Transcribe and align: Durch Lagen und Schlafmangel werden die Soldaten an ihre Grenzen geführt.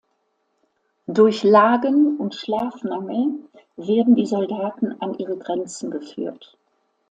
Durch 1.05 1.43
Lagen 1.43 2.17
und 2.17 2.33
Schlafmangel 2.33 3.35
werden 3.75 4.15
die 4.15 4.25
Soldaten 4.25 4.99
an 4.99 5.13
ihre 5.19 5.37
Grenzen 5.37 5.91
geführt. 5.91 6.57